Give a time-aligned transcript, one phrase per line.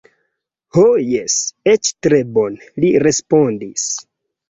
[0.77, 1.35] Ho jes,
[1.75, 3.91] eĉ tre bone, li respondis.